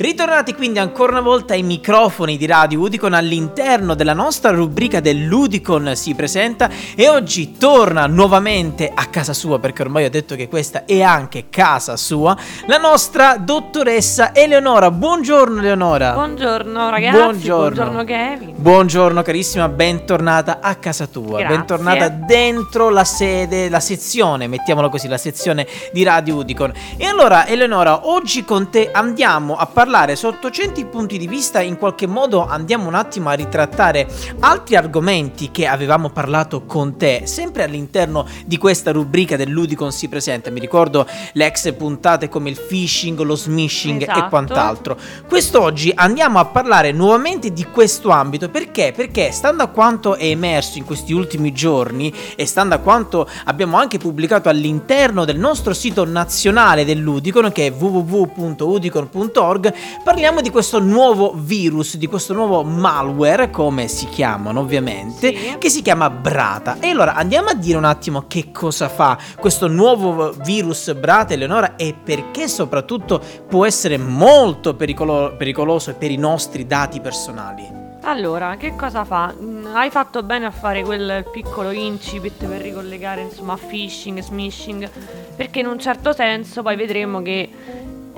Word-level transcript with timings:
Ritornati 0.00 0.54
quindi 0.54 0.78
ancora 0.78 1.10
una 1.10 1.20
volta 1.20 1.54
ai 1.54 1.64
microfoni 1.64 2.36
di 2.36 2.46
Radio 2.46 2.78
Udicon 2.78 3.14
all'interno 3.14 3.96
della 3.96 4.12
nostra 4.12 4.52
rubrica 4.52 5.00
dell'Udicon 5.00 5.96
si 5.96 6.14
presenta 6.14 6.70
e 6.94 7.08
oggi 7.08 7.56
torna 7.58 8.06
nuovamente 8.06 8.92
a 8.94 9.06
casa 9.06 9.32
sua 9.32 9.58
perché 9.58 9.82
ormai 9.82 10.04
ho 10.04 10.08
detto 10.08 10.36
che 10.36 10.46
questa 10.46 10.84
è 10.84 11.02
anche 11.02 11.46
casa 11.50 11.96
sua, 11.96 12.36
la 12.66 12.76
nostra 12.76 13.38
dottoressa 13.38 14.32
Eleonora. 14.32 14.92
Buongiorno 14.92 15.58
Eleonora. 15.58 16.12
Buongiorno 16.12 16.90
ragazzi, 16.90 17.16
buongiorno, 17.16 17.74
buongiorno 17.74 18.04
Kevin. 18.04 18.54
Buongiorno 18.56 19.22
carissima, 19.22 19.68
bentornata 19.68 20.60
a 20.60 20.76
casa 20.76 21.08
tua, 21.08 21.40
Grazie. 21.40 21.56
bentornata 21.56 22.08
dentro 22.08 22.90
la 22.90 23.02
sede, 23.02 23.68
la 23.68 23.80
sezione, 23.80 24.46
mettiamola 24.46 24.90
così, 24.90 25.08
la 25.08 25.18
sezione 25.18 25.66
di 25.92 26.04
Radio 26.04 26.36
Udicon. 26.36 26.72
E 26.96 27.04
allora 27.04 27.48
Eleonora, 27.48 28.06
oggi 28.06 28.44
con 28.44 28.70
te 28.70 28.90
andiamo 28.92 29.56
a 29.56 29.66
parlare 29.66 29.86
sotto 30.14 30.50
certi 30.50 30.84
punti 30.84 31.16
di 31.16 31.26
vista, 31.26 31.62
in 31.62 31.78
qualche 31.78 32.06
modo 32.06 32.46
andiamo 32.46 32.88
un 32.88 32.94
attimo 32.94 33.30
a 33.30 33.32
ritrattare 33.32 34.06
altri 34.40 34.76
argomenti 34.76 35.50
che 35.50 35.66
avevamo 35.66 36.10
parlato 36.10 36.66
con 36.66 36.98
te, 36.98 37.22
sempre 37.24 37.62
all'interno 37.62 38.26
di 38.44 38.58
questa 38.58 38.92
rubrica 38.92 39.36
dell'Udicon 39.36 39.90
si 39.90 40.08
presenta. 40.08 40.50
Mi 40.50 40.60
ricordo 40.60 41.06
le 41.32 41.46
ex 41.46 41.72
puntate 41.72 42.28
come 42.28 42.50
il 42.50 42.60
phishing, 42.60 43.18
lo 43.20 43.34
smishing 43.34 44.02
Esatto. 44.02 44.18
e 44.18 44.28
quant'altro. 44.28 44.98
Quest'oggi 45.26 45.90
andiamo 45.94 46.38
a 46.38 46.44
parlare 46.44 46.92
nuovamente 46.92 47.50
di 47.50 47.64
questo 47.64 48.10
ambito 48.10 48.50
perché? 48.50 48.92
Perché 48.94 49.32
stando 49.32 49.62
a 49.62 49.68
quanto 49.68 50.16
è 50.16 50.26
emerso 50.26 50.76
in 50.76 50.84
questi 50.84 51.14
ultimi 51.14 51.52
giorni 51.52 52.12
e 52.36 52.44
stando 52.44 52.74
a 52.74 52.78
quanto 52.78 53.26
abbiamo 53.44 53.78
anche 53.78 53.96
pubblicato 53.96 54.50
all'interno 54.50 55.24
del 55.24 55.38
nostro 55.38 55.72
sito 55.72 56.04
nazionale 56.04 56.84
dell'Udicon 56.84 57.50
che 57.52 57.68
è 57.68 57.72
www.udicon.org 57.72 59.76
parliamo 60.02 60.40
di 60.40 60.50
questo 60.50 60.80
nuovo 60.80 61.32
virus, 61.34 61.96
di 61.96 62.06
questo 62.06 62.32
nuovo 62.34 62.62
malware 62.64 63.50
come 63.50 63.88
si 63.88 64.06
chiamano 64.08 64.60
ovviamente 64.60 65.34
Sì. 65.34 65.56
che 65.58 65.68
si 65.70 65.82
chiama 65.82 66.10
Brata. 66.10 66.76
E 66.80 66.88
allora 66.88 67.14
andiamo 67.14 67.48
a 67.48 67.54
dire 67.54 67.76
un 67.78 67.84
attimo 67.84 68.24
che 68.26 68.50
cosa 68.52 68.88
fa 68.88 69.16
questo 69.38 69.68
nuovo 69.68 70.32
virus 70.44 70.92
Brata, 70.94 71.34
Eleonora, 71.34 71.76
e 71.76 71.94
perché 72.02 72.48
soprattutto 72.48 73.20
può 73.48 73.64
essere 73.66 73.96
molto 73.98 74.74
pericolo- 74.74 75.34
pericoloso 75.36 75.94
per 75.94 76.10
i 76.10 76.16
nostri 76.16 76.66
dati 76.66 77.00
personali. 77.00 77.76
Allora, 78.02 78.56
che 78.56 78.74
cosa 78.74 79.04
fa? 79.04 79.34
Mm, 79.38 79.66
hai 79.74 79.90
fatto 79.90 80.22
bene 80.22 80.46
a 80.46 80.50
fare 80.50 80.82
quel 80.82 81.26
piccolo 81.30 81.70
incipit 81.70 82.46
per 82.46 82.60
ricollegare 82.62 83.20
insomma 83.22 83.56
phishing, 83.58 84.20
smishing, 84.20 84.88
perché 85.36 85.58
in 85.60 85.66
un 85.66 85.78
certo 85.78 86.12
senso 86.12 86.62
poi 86.62 86.76
vedremo 86.76 87.20
che 87.20 87.50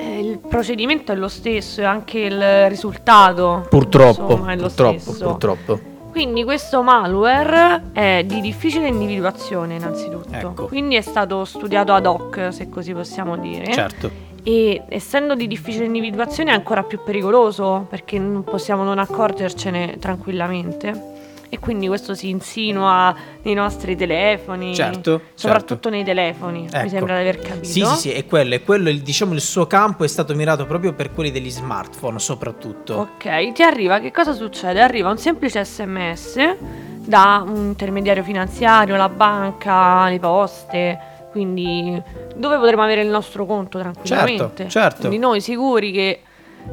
il 0.00 0.38
procedimento 0.38 1.12
è 1.12 1.14
lo 1.14 1.28
stesso 1.28 1.80
e 1.80 1.84
anche 1.84 2.18
il 2.18 2.68
risultato 2.68 3.66
Purtroppo, 3.68 4.32
insomma, 4.32 4.52
è 4.52 4.56
lo 4.56 4.62
purtroppo, 4.62 4.98
stesso. 4.98 5.24
purtroppo. 5.26 5.80
Quindi 6.10 6.42
questo 6.42 6.82
malware 6.82 7.90
è 7.92 8.24
di 8.26 8.40
difficile 8.40 8.88
individuazione 8.88 9.76
innanzitutto, 9.76 10.34
Ecco. 10.34 10.64
quindi 10.66 10.96
è 10.96 11.02
stato 11.02 11.44
studiato 11.44 11.92
ad 11.92 12.04
hoc 12.04 12.48
se 12.50 12.68
così 12.68 12.92
possiamo 12.92 13.36
dire. 13.36 13.72
Certo. 13.72 14.10
E 14.42 14.82
essendo 14.88 15.34
di 15.36 15.46
difficile 15.46 15.84
individuazione 15.84 16.50
è 16.50 16.54
ancora 16.54 16.82
più 16.82 17.00
pericoloso 17.04 17.86
perché 17.88 18.18
non 18.18 18.42
possiamo 18.42 18.82
non 18.82 18.98
accorgercene 18.98 19.98
tranquillamente. 20.00 21.18
E 21.52 21.58
quindi 21.58 21.88
questo 21.88 22.14
si 22.14 22.28
insinua 22.28 23.12
nei 23.42 23.54
nostri 23.54 23.96
telefoni, 23.96 24.72
Certo, 24.72 25.20
soprattutto 25.34 25.72
certo. 25.72 25.90
nei 25.90 26.04
telefoni, 26.04 26.66
Ecco. 26.70 26.82
mi 26.84 26.88
sembra 26.88 27.14
di 27.16 27.20
aver 27.22 27.38
capito. 27.40 27.64
Sì, 27.64 27.84
sì, 27.84 27.96
sì, 27.96 28.10
è 28.12 28.24
quello, 28.24 28.54
è 28.54 28.62
quello, 28.62 28.88
il- 28.88 29.00
diciamo 29.02 29.34
il 29.34 29.40
suo 29.40 29.66
campo 29.66 30.04
è 30.04 30.06
stato 30.06 30.32
mirato 30.36 30.64
proprio 30.64 30.92
per 30.92 31.10
quelli 31.12 31.32
degli 31.32 31.50
smartphone 31.50 32.20
soprattutto. 32.20 32.94
Ok, 32.94 33.50
ti 33.52 33.62
arriva, 33.64 33.98
che 33.98 34.12
cosa 34.12 34.32
succede? 34.32 34.80
Arriva 34.80 35.10
un 35.10 35.18
semplice 35.18 35.64
sms 35.64 36.56
da 37.04 37.42
un 37.44 37.56
intermediario 37.56 38.22
finanziario, 38.22 38.94
la 38.94 39.08
banca, 39.08 40.08
le 40.08 40.20
poste, 40.20 40.98
quindi 41.32 42.00
dove 42.36 42.58
potremo 42.58 42.82
avere 42.82 43.02
il 43.02 43.08
nostro 43.08 43.44
conto 43.44 43.80
tranquillamente. 43.80 44.38
Certo, 44.38 44.68
certo. 44.68 44.98
Quindi 45.00 45.18
noi 45.18 45.40
sicuri 45.40 45.90
che 45.90 46.20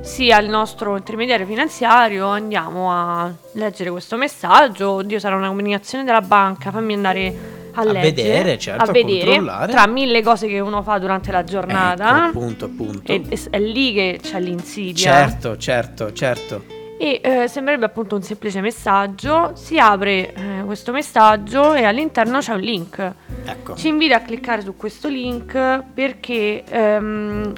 sia 0.01 0.39
il 0.39 0.47
nostro 0.49 0.95
intermediario 0.95 1.45
finanziario 1.45 2.27
andiamo 2.27 2.91
a 2.91 3.31
leggere 3.53 3.89
questo 3.91 4.15
messaggio, 4.17 4.91
oddio 4.91 5.19
sarà 5.19 5.35
una 5.35 5.47
comunicazione 5.47 6.03
della 6.03 6.21
banca, 6.21 6.71
fammi 6.71 6.93
andare 6.93 7.35
a, 7.73 7.81
A 7.81 7.83
leggere, 7.83 8.11
vedere, 8.11 8.57
certo, 8.57 8.83
a 8.83 8.87
a 8.87 8.91
vedere 8.91 9.25
controllare. 9.25 9.71
tra 9.71 9.87
mille 9.87 10.21
cose 10.23 10.47
che 10.47 10.59
uno 10.59 10.81
fa 10.81 10.97
durante 10.97 11.31
la 11.31 11.43
giornata. 11.43 12.27
Ecco, 12.27 12.37
appunto, 12.39 12.65
appunto. 12.65 13.11
E- 13.11 13.23
e- 13.27 13.39
è 13.49 13.59
lì 13.59 13.93
che 13.93 14.19
c'è 14.21 14.39
l'insidia. 14.39 15.11
Certo, 15.11 15.57
certo, 15.57 16.13
certo. 16.13 16.63
E 16.99 17.21
eh, 17.23 17.47
sembrerebbe 17.47 17.85
appunto 17.85 18.15
un 18.15 18.23
semplice 18.23 18.59
messaggio. 18.61 19.51
Si 19.53 19.77
apre 19.77 20.33
eh, 20.33 20.63
questo 20.65 20.91
messaggio 20.91 21.75
e 21.75 21.83
all'interno 21.83 22.39
c'è 22.39 22.53
un 22.53 22.59
link. 22.61 23.11
Ecco. 23.45 23.75
Ci 23.75 23.87
invita 23.89 24.15
a 24.15 24.21
cliccare 24.21 24.61
su 24.63 24.75
questo 24.75 25.07
link 25.07 25.83
perché 25.93 26.63
ehm, 26.67 27.53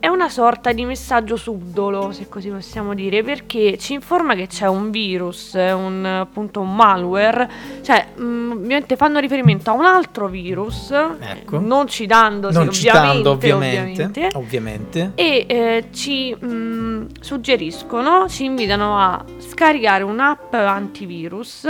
è 0.00 0.06
una 0.06 0.28
sorta 0.28 0.72
di 0.72 0.84
messaggio 0.84 1.36
subdolo, 1.36 2.12
se 2.12 2.28
così 2.28 2.50
possiamo 2.50 2.94
dire, 2.94 3.22
perché 3.24 3.76
ci 3.78 3.94
informa 3.94 4.34
che 4.34 4.46
c'è 4.46 4.68
un 4.68 4.90
virus, 4.90 5.56
eh, 5.56 5.72
un, 5.72 6.04
appunto 6.04 6.60
un 6.60 6.74
malware, 6.74 7.50
cioè 7.82 8.06
mm, 8.20 8.52
ovviamente 8.52 8.94
fanno 8.96 9.18
riferimento 9.18 9.70
a 9.70 9.72
un 9.72 9.84
altro 9.84 10.28
virus, 10.28 10.90
Ecco. 10.92 11.58
non 11.58 11.88
citandosi 11.88 12.56
Non 12.56 12.68
ovviamente, 12.68 12.78
citando 12.78 13.30
ovviamente, 13.30 14.02
ovviamente 14.04 14.36
ovviamente. 14.36 15.12
e 15.16 15.46
eh, 15.48 15.84
ci 15.92 16.36
mm, 16.44 17.06
suggeriscono, 17.20 18.28
ci 18.28 18.44
invitano 18.44 18.98
a 18.98 19.24
scaricare 19.38 20.04
un'app 20.04 20.54
antivirus. 20.54 21.66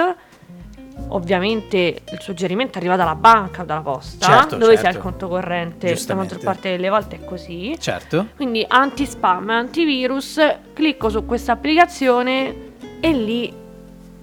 Ovviamente 1.10 2.02
il 2.10 2.18
suggerimento 2.20 2.76
arriva 2.78 2.96
dalla 2.96 3.14
banca 3.14 3.62
o 3.62 3.64
dalla 3.64 3.80
posta, 3.80 4.26
Certo, 4.26 4.56
dove 4.56 4.76
si 4.76 4.84
ha 4.84 4.88
il 4.88 4.94
certo. 4.94 5.08
conto 5.08 5.28
corrente, 5.28 5.96
la 6.06 6.14
maggior 6.14 6.38
parte 6.40 6.70
delle 6.70 6.88
volte 6.90 7.16
è 7.16 7.24
così. 7.24 7.74
Certo. 7.78 8.26
Quindi 8.36 8.64
anti-spam, 8.68 9.48
antivirus, 9.48 10.38
clicco 10.74 11.08
su 11.08 11.24
questa 11.24 11.52
applicazione 11.52 12.54
e 13.00 13.12
lì 13.12 13.52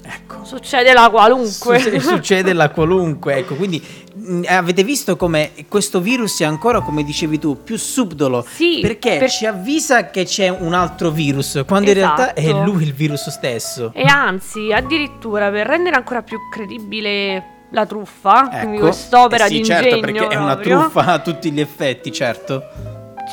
Ecco. 0.03 0.43
succede 0.43 0.93
la 0.93 1.09
qualunque. 1.09 1.79
Su- 1.79 1.99
succede 1.99 2.53
la 2.53 2.69
qualunque, 2.69 3.37
ecco, 3.37 3.55
quindi 3.55 3.83
avete 4.47 4.83
visto 4.83 5.15
come 5.17 5.51
questo 5.67 5.99
virus 5.99 6.39
è 6.41 6.45
ancora, 6.45 6.81
come 6.81 7.03
dicevi 7.03 7.37
tu, 7.39 7.61
più 7.63 7.77
subdolo, 7.77 8.45
Sì, 8.47 8.79
perché 8.81 9.17
per- 9.17 9.29
ci 9.29 9.45
avvisa 9.45 10.09
che 10.09 10.23
c'è 10.25 10.47
un 10.49 10.73
altro 10.73 11.09
virus, 11.09 11.63
quando 11.67 11.89
in 11.89 11.95
realtà 11.95 12.33
è 12.33 12.39
Esatto. 12.47 12.63
lui 12.71 12.83
il 12.83 12.93
virus 12.93 13.29
stesso. 13.29 13.91
E 13.93 14.03
anzi, 14.05 14.71
addirittura 14.71 15.49
per 15.51 15.67
rendere 15.67 15.95
ancora 15.95 16.21
più 16.21 16.37
credibile 16.51 17.53
la 17.71 17.85
truffa, 17.85 18.47
quindi 18.49 18.77
Ecco. 18.77 18.85
quest'opera 18.85 19.45
Eh 19.45 19.49
sì, 19.49 19.57
di 19.57 19.63
certo, 19.65 19.95
ingegno 19.95 20.01
perché 20.05 20.27
è 20.27 20.37
una 20.37 20.53
proprio, 20.53 20.79
truffa 20.79 21.05
a 21.11 21.19
tutti 21.19 21.51
gli 21.51 21.59
effetti, 21.59 22.11
certo. 22.11 22.63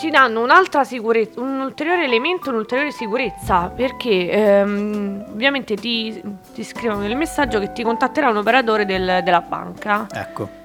ci 0.00 0.08
danno 0.10 0.42
un'altra 0.42 0.82
sicurezza, 0.84 1.38
un 1.40 1.60
ulteriore 1.60 2.04
elemento, 2.04 2.48
un'ulteriore 2.50 2.90
sicurezza, 2.90 3.70
perché 3.76 4.30
ehm, 4.30 5.26
ovviamente 5.32 5.74
ti, 5.76 6.20
ti 6.54 6.64
scrivono 6.64 7.00
nel 7.00 7.14
messaggio 7.14 7.60
che 7.60 7.72
ti 7.72 7.82
contatterà 7.82 8.30
un 8.30 8.38
operatore 8.38 8.84
del- 8.86 9.20
della 9.22 9.40
banca. 9.42 10.06
Ecco. 10.10 10.60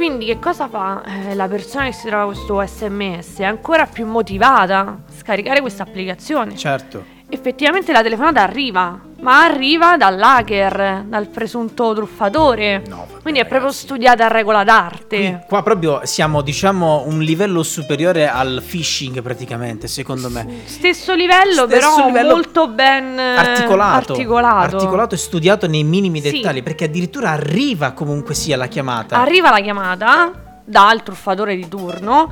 Quindi 0.00 0.24
che 0.24 0.38
cosa 0.38 0.66
fa 0.66 1.02
Eh, 1.04 1.34
la 1.34 1.46
persona 1.46 1.84
che 1.84 1.92
si 1.92 2.06
trova 2.06 2.24
questo 2.24 2.64
sms? 2.64 3.40
È 3.40 3.44
ancora 3.44 3.84
più 3.84 4.06
motivata 4.06 4.78
a 4.78 4.98
scaricare 5.14 5.60
questa 5.60 5.82
applicazione. 5.82 6.56
Certo. 6.56 7.04
Effettivamente 7.32 7.92
la 7.92 8.02
telefonata 8.02 8.42
arriva, 8.42 8.98
ma 9.20 9.44
arriva 9.44 9.96
dall'hacker, 9.96 11.04
dal 11.06 11.28
presunto 11.28 11.94
truffatore. 11.94 12.82
No, 12.88 13.06
vabbè, 13.08 13.22
Quindi 13.22 13.38
è 13.38 13.42
proprio 13.44 13.68
ragazzi. 13.68 13.84
studiata 13.84 14.24
a 14.24 14.28
regola 14.28 14.64
d'arte. 14.64 15.16
Qui- 15.16 15.38
qua 15.46 15.62
proprio 15.62 16.00
siamo, 16.04 16.42
diciamo, 16.42 17.04
un 17.06 17.20
livello 17.20 17.62
superiore 17.62 18.28
al 18.28 18.62
phishing 18.68 19.22
praticamente, 19.22 19.86
secondo 19.86 20.28
me. 20.28 20.62
Stesso 20.64 21.14
livello, 21.14 21.66
Stesso 21.68 21.94
però 21.94 22.06
livello 22.06 22.34
molto 22.34 22.66
ben 22.68 23.18
eh, 23.18 23.36
Articolato, 23.36 24.12
articolato. 24.12 24.76
articolato 24.76 25.14
e 25.14 25.18
studiato 25.18 25.66
nei 25.68 25.84
minimi 25.84 26.20
Sì. 26.20 26.32
dettagli, 26.32 26.62
perché 26.64 26.86
addirittura 26.86 27.30
arriva 27.30 27.92
comunque 27.92 28.34
sia 28.34 28.56
la 28.56 28.66
chiamata. 28.66 29.16
Arriva 29.16 29.50
la 29.50 29.60
chiamata 29.60 30.32
dal 30.64 31.02
truffatore 31.04 31.54
di 31.56 31.68
turno 31.68 32.30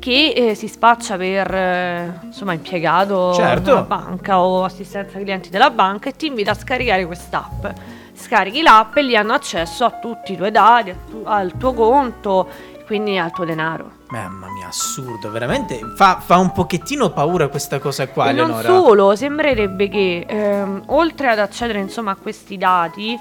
che 0.00 0.32
eh, 0.34 0.54
si 0.56 0.66
spaccia 0.66 1.16
per 1.16 1.54
eh, 1.54 2.18
insomma 2.24 2.54
impiegato 2.54 3.32
Certo. 3.34 3.60
della 3.62 3.82
banca 3.82 4.40
o 4.40 4.64
assistenza 4.64 5.18
clienti 5.18 5.50
della 5.50 5.70
banca 5.70 6.08
e 6.08 6.16
ti 6.16 6.26
invita 6.26 6.50
a 6.50 6.54
scaricare 6.54 7.06
quest'app. 7.06 7.66
Scarichi 8.14 8.62
l'app 8.62 8.96
e 8.96 9.02
lì 9.02 9.14
hanno 9.16 9.32
accesso 9.34 9.84
a 9.84 9.90
tutti 9.90 10.32
i 10.32 10.36
tuoi 10.36 10.50
dati, 10.50 10.94
tu- 11.08 11.22
al 11.24 11.52
tuo 11.56 11.72
conto, 11.72 12.48
quindi 12.86 13.16
al 13.16 13.30
tuo 13.30 13.44
denaro. 13.44 13.98
Mamma 14.08 14.48
mia, 14.50 14.66
assurdo, 14.66 15.30
veramente 15.30 15.78
fa, 15.96 16.18
fa 16.20 16.36
un 16.38 16.50
pochettino 16.50 17.10
paura 17.10 17.46
questa 17.48 17.78
cosa 17.78 18.08
qua, 18.08 18.30
e 18.30 18.32
non 18.32 18.50
Eleonora. 18.50 18.68
solo, 18.68 19.14
sembrerebbe 19.16 19.88
che 19.88 20.26
ehm, 20.28 20.82
oltre 20.86 21.28
ad 21.28 21.38
accedere 21.38 21.78
insomma 21.78 22.10
a 22.10 22.16
questi 22.16 22.58
dati, 22.58 23.16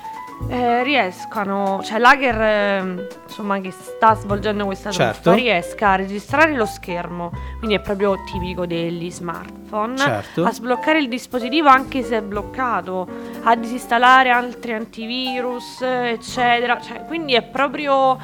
eh, 0.48 0.84
riescano, 0.84 1.82
cioè 1.84 2.00
l'hacker 2.00 2.42
eh, 2.42 3.08
insomma 3.28 3.60
che 3.60 3.72
sta 3.72 4.16
svolgendo 4.16 4.66
questa 4.66 4.90
truffa 4.90 5.12
Certo. 5.14 5.34
riesca 5.34 5.90
a 5.92 5.96
registrare 5.96 6.56
lo 6.56 6.66
schermo, 6.66 7.32
quindi 7.58 7.76
è 7.76 7.80
proprio 7.82 8.16
tipico 8.26 8.66
degli 8.66 9.12
smartphone, 9.12 9.98
Certo. 9.98 10.44
a 10.46 10.52
sbloccare 10.52 11.00
il 11.00 11.08
dispositivo 11.08 11.68
anche 11.68 12.04
se 12.04 12.18
è 12.18 12.22
bloccato, 12.22 13.08
a 13.44 13.56
disinstallare 13.56 14.30
altri 14.30 14.74
antivirus, 14.74 15.82
eccetera, 15.82 16.80
cioè, 16.80 17.06
quindi 17.06 17.34
è 17.36 17.44
proprio 17.44 18.18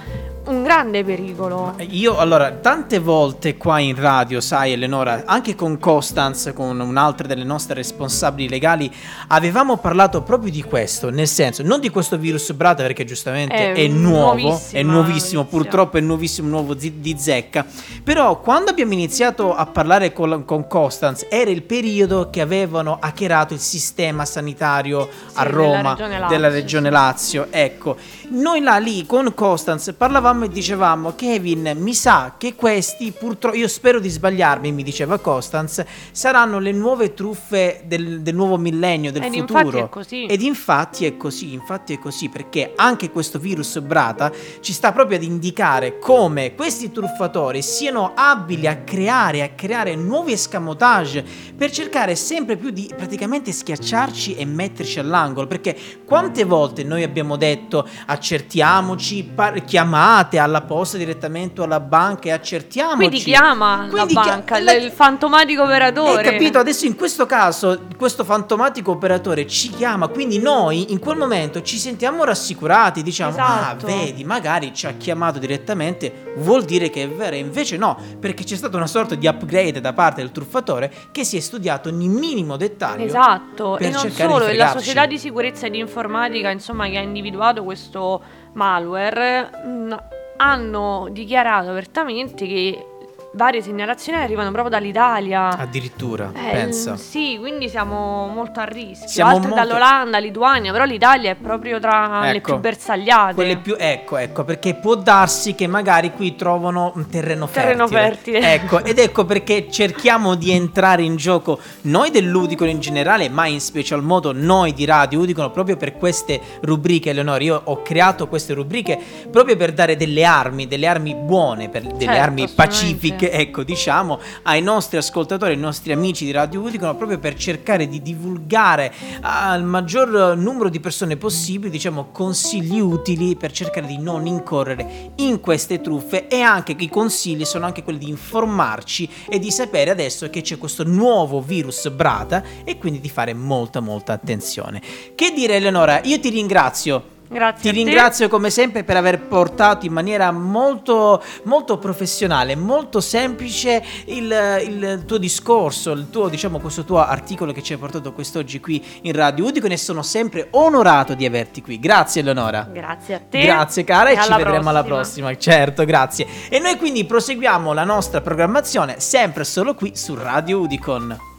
un 0.47 0.63
grande 0.63 1.03
pericolo. 1.03 1.75
Io 1.89 2.17
allora 2.17 2.51
tante 2.51 2.99
volte 2.99 3.57
qua 3.57 3.79
in 3.79 3.95
radio, 3.95 4.39
sai 4.41 4.73
Eleonora, 4.73 5.23
anche 5.25 5.55
con 5.55 5.79
Constance, 5.79 6.53
con 6.53 6.79
un'altra 6.79 7.27
delle 7.27 7.43
nostre 7.43 7.75
responsabili 7.75 8.49
legali, 8.49 8.91
avevamo 9.27 9.77
parlato 9.77 10.21
proprio 10.21 10.51
di 10.51 10.61
questo, 10.63 11.09
nel 11.09 11.27
senso 11.27 11.63
non 11.63 11.79
di 11.79 11.89
questo 11.89 12.17
virus 12.17 12.51
Brata 12.53 12.83
perché 12.83 13.05
giustamente 13.05 13.53
È 13.55 13.73
è, 13.73 13.87
nuovo, 13.87 14.61
è 14.71 14.83
nuovissimo, 14.83 15.45
purtroppo 15.45 15.97
è 15.97 16.01
nuovissimo, 16.01 16.47
nuovo 16.47 16.77
zi- 16.77 16.99
di 16.99 17.15
zecca, 17.17 17.65
però 18.03 18.39
quando 18.39 18.71
abbiamo 18.71 18.93
iniziato 18.93 19.55
a 19.55 19.65
parlare 19.65 20.13
con, 20.13 20.43
con 20.45 20.67
Constance 20.67 21.27
era 21.29 21.49
il 21.49 21.63
periodo 21.63 22.29
che 22.29 22.41
avevano 22.41 22.97
hackerato 22.99 23.53
il 23.53 23.59
sistema 23.59 24.25
sanitario 24.25 25.07
a 25.33 25.43
della 25.43 25.55
Roma, 25.55 25.89
regione 25.89 26.19
Lazio, 26.19 26.35
della 26.35 26.49
regione 26.49 26.87
sì. 26.87 26.93
Lazio, 26.93 27.47
ecco, 27.49 27.97
noi 28.29 28.61
là 28.61 28.77
lì 28.77 29.05
con 29.05 29.33
Constance 29.33 29.93
parlavamo 29.93 30.34
e 30.43 30.49
dicevamo 30.49 31.15
Kevin 31.15 31.73
mi 31.77 31.93
sa 31.93 32.35
che 32.37 32.55
questi 32.55 33.11
purtroppo 33.17 33.55
io 33.55 33.67
spero 33.67 33.99
di 33.99 34.09
sbagliarmi 34.09 34.71
mi 34.71 34.83
diceva 34.83 35.17
Constance 35.19 35.87
saranno 36.11 36.59
le 36.59 36.71
nuove 36.71 37.13
truffe 37.13 37.83
del, 37.85 38.21
del 38.21 38.35
nuovo 38.35 38.57
millennio 38.57 39.11
del 39.11 39.23
Ed 39.23 39.33
futuro. 39.33 39.77
infatti 39.77 40.25
ed 40.25 40.41
infatti 40.41 41.05
è 41.05 41.17
così 41.17 41.53
infatti 41.53 41.93
è 41.93 41.99
così 41.99 42.29
perché 42.29 42.73
anche 42.75 43.09
questo 43.09 43.39
virus 43.39 43.79
Brata 43.79 44.31
ci 44.59 44.73
sta 44.73 44.91
proprio 44.91 45.17
ad 45.17 45.23
indicare 45.23 45.99
come 45.99 46.55
questi 46.55 46.91
truffatori 46.91 47.61
siano 47.61 48.11
abili 48.15 48.67
a 48.67 48.77
creare 48.77 49.43
a 49.43 49.49
creare 49.49 49.95
nuovi 49.95 50.33
escamotage 50.33 51.23
per 51.55 51.71
cercare 51.71 52.15
sempre 52.15 52.57
più 52.57 52.69
di 52.69 52.91
praticamente 52.95 53.51
schiacciarci 53.51 54.35
e 54.35 54.45
metterci 54.45 54.99
all'angolo. 54.99 55.47
Perché 55.47 55.77
quante 56.05 56.43
volte 56.43 56.83
noi 56.83 57.03
abbiamo 57.03 57.35
detto 57.37 57.87
accertiamoci 58.05 59.23
par- 59.23 59.63
chiamate 59.63 60.24
alla 60.37 60.61
posta 60.61 60.97
direttamente 60.97 61.61
o 61.61 61.63
alla 61.63 61.79
banca 61.79 62.27
e 62.29 62.31
accertiamoci 62.31 62.97
Quindi 62.97 63.19
chiama 63.19 63.87
Quindi 63.89 64.13
la 64.13 64.21
banca, 64.21 64.59
la- 64.59 64.73
il 64.73 64.91
fantomatico 64.91 65.63
operatore. 65.63 66.17
hai 66.27 66.31
capito? 66.31 66.57
Adesso 66.59 66.85
in 66.85 66.95
questo 66.95 67.25
caso 67.25 67.81
questo 67.97 68.23
fantomatico 68.23 68.91
operatore 68.91 69.47
ci 69.47 69.69
chiama, 69.69 70.07
quindi 70.07 70.39
noi 70.39 70.91
in 70.91 70.99
quel 70.99 71.17
momento 71.17 71.61
ci 71.61 71.77
sentiamo 71.77 72.23
rassicurati, 72.23 73.03
diciamo 73.03 73.31
Esatto. 73.31 73.85
ah 73.85 73.89
vedi, 73.89 74.23
magari 74.23 74.73
ci 74.73 74.87
ha 74.87 74.93
chiamato 74.97 75.39
direttamente, 75.39 76.33
vuol 76.37 76.63
dire 76.63 76.89
che 76.89 77.03
è 77.03 77.09
vero, 77.09 77.35
invece 77.35 77.77
no, 77.77 77.97
perché 78.19 78.43
c'è 78.43 78.55
stata 78.55 78.75
una 78.77 78.87
sorta 78.87 79.15
di 79.15 79.27
upgrade 79.27 79.79
da 79.81 79.93
parte 79.93 80.21
del 80.21 80.31
truffatore 80.31 80.91
che 81.11 81.23
si 81.23 81.37
è 81.37 81.39
studiato 81.39 81.89
ogni 81.89 82.07
minimo 82.07 82.57
dettaglio. 82.57 83.03
Esatto, 83.05 83.75
per 83.77 83.87
e 83.87 83.91
non 83.91 84.09
solo, 84.11 84.45
e 84.47 84.55
la 84.55 84.71
società 84.71 85.05
di 85.05 85.17
sicurezza 85.17 85.67
e 85.67 85.69
di 85.69 85.79
informatica, 85.79 86.49
insomma, 86.49 86.87
che 86.87 86.97
ha 86.97 87.01
individuato 87.01 87.63
questo 87.63 88.21
malware, 88.55 89.49
mh, 89.63 89.95
hanno 90.37 91.07
dichiarato 91.11 91.69
apertamente 91.69 92.45
che 92.45 92.94
varie 93.35 93.61
segnalazioni 93.61 94.17
arrivano 94.17 94.49
proprio 94.51 94.69
dall'Italia. 94.79 95.49
Addirittura, 95.57 96.31
Eh, 96.33 96.51
pensa. 96.51 96.95
Sì, 96.95 97.35
quindi 97.39 97.67
siamo 97.69 98.27
molto 98.27 98.61
a 98.61 98.63
rischio. 98.63 99.07
Siamo 99.09 99.31
Altre 99.31 99.49
molto- 99.49 99.63
dall'Olanda, 99.65 100.17
Lituania, 100.19 100.71
però 100.71 100.85
l'Italia 100.85 101.31
è 101.31 101.35
proprio 101.35 101.79
tra 101.79 102.21
le 102.21 102.37
Ecco, 102.37 102.53
più 102.53 102.61
bersagliate. 102.61 103.33
Quelle 103.33 103.57
più, 103.57 103.75
ecco, 103.77 104.17
ecco, 104.17 104.43
perché 104.45 104.75
può 104.75 104.95
darsi 104.95 105.53
che 105.53 105.67
magari 105.67 106.11
qui 106.11 106.35
trovano 106.35 106.93
un 106.95 107.07
terreno 107.09 107.45
fertile. 107.47 107.63
Terreno 107.75 107.87
fertile. 107.87 108.53
Ecco, 108.53 108.83
ed 108.83 108.99
ecco 108.99 109.25
perché 109.25 109.69
cerchiamo 109.69 110.35
di 110.35 110.51
entrare 110.51 111.03
in 111.03 111.15
gioco 111.17 111.59
noi 111.81 112.11
del 112.11 112.25
Ludicolo 112.25 112.69
in 112.69 112.79
generale, 112.79 113.27
ma 113.29 113.47
in 113.47 113.59
special 113.59 114.01
modo 114.01 114.31
noi 114.33 114.73
di 114.73 114.85
Radio 114.85 115.19
Udicolo 115.19 115.51
proprio 115.51 115.75
per 115.75 115.97
queste 115.97 116.39
rubriche, 116.61 117.09
Eleonora. 117.09 117.43
Io 117.43 117.61
ho 117.63 117.81
creato 117.81 118.27
queste 118.27 118.53
rubriche 118.53 118.97
proprio 119.29 119.57
per 119.57 119.73
dare 119.73 119.97
delle 119.97 120.23
armi, 120.23 120.67
delle 120.67 120.87
armi 120.87 121.13
buone, 121.15 121.67
per, 121.69 121.81
delle 121.83 121.97
Certo, 122.05 122.21
armi 122.21 122.43
assolutamente. 122.43 123.24
Pacifiche, 123.25 123.31
ecco, 123.31 123.63
diciamo, 123.63 124.19
ai 124.43 124.61
nostri 124.61 124.97
ascoltatori, 124.97 125.53
ai 125.53 125.57
nostri 125.57 125.91
amici 125.91 126.25
di 126.25 126.31
Radio 126.31 126.61
Udicolo, 126.61 126.95
proprio 126.95 127.19
per 127.19 127.35
cercare 127.35 127.87
di 127.87 128.01
divulgare 128.01 128.93
al 129.21 129.63
maggior 129.63 130.37
numero 130.37 130.69
di 130.69 130.79
persone 130.79 131.17
possibile, 131.17 131.71
diciamo, 131.71 132.09
consigli 132.11 132.79
utili 132.79 133.35
per 133.35 133.51
cercare 133.51 133.87
di 133.87 133.97
non 133.97 134.25
incorrere 134.25 135.11
in 135.17 135.39
queste 135.39 135.81
truffe 135.81 136.27
e 136.27 136.41
anche 136.41 136.75
che 136.75 136.85
i 136.85 136.89
consigli 136.89 137.45
sono 137.45 137.65
anche 137.65 137.83
quelli 137.83 137.99
di 137.99 138.09
informarci 138.09 139.09
e 139.27 139.39
di 139.39 139.51
sapere 139.51 139.91
adesso 139.91 140.29
che 140.29 140.41
c'è 140.41 140.57
questo 140.57 140.83
nuovo 140.83 141.41
virus 141.41 141.89
Brata 141.89 142.43
e 142.63 142.77
quindi 142.77 142.99
di 142.99 143.09
fare 143.09 143.33
molta 143.33 143.79
molta 143.79 144.13
attenzione. 144.13 144.81
Che 145.15 145.31
dire 145.31 145.55
Eleonora, 145.55 146.01
io 146.03 146.19
ti 146.19 146.29
ringrazio. 146.29 147.13
Grazie 147.27 147.71
Ti 147.71 147.75
ringrazio 147.75 148.29
come 148.29 148.49
sempre 148.49 148.83
per 148.83 148.97
aver 148.97 149.21
portato 149.21 149.85
in 149.85 149.91
maniera 149.93 150.31
molto, 150.31 151.21
molto 151.43 151.77
professionale, 151.77 152.55
molto 152.55 153.01
semplice 153.01 153.83
il, 154.05 154.63
il 154.67 155.03
tuo 155.05 155.17
discorso, 155.17 155.91
il 155.91 156.09
tuo, 156.09 156.29
diciamo, 156.29 156.59
questo 156.59 156.83
tuo 156.83 156.99
articolo 156.99 157.51
che 157.51 157.63
ci 157.63 157.73
hai 157.73 157.79
portato 157.79 158.13
quest'oggi 158.13 158.59
qui 158.59 158.83
in 159.01 159.13
Radio 159.13 159.45
Udicon 159.45 159.71
e 159.71 159.77
sono 159.77 160.03
sempre 160.03 160.47
onorato 160.51 161.15
di 161.15 161.25
averti 161.25 161.61
qui. 161.61 161.79
Grazie 161.79 162.21
Eleonora. 162.21 162.69
Grazie 162.71 163.15
a 163.15 163.21
te. 163.27 163.41
Grazie 163.41 163.83
cara 163.83 164.09
e, 164.09 164.13
E 164.13 164.15
ci 164.15 164.27
alla 164.27 164.37
vedremo 164.37 164.69
alla 164.69 164.83
prossima. 164.83 165.27
prossima. 165.29 165.55
Certo, 165.55 165.83
grazie. 165.83 166.27
E 166.49 166.59
noi 166.59 166.77
quindi 166.77 167.05
proseguiamo 167.05 167.73
la 167.73 167.83
nostra 167.83 168.21
programmazione 168.21 168.99
sempre 168.99 169.43
solo 169.43 169.73
qui 169.73 169.95
su 169.95 170.15
Radio 170.15 170.59
Udicon. 170.59 171.33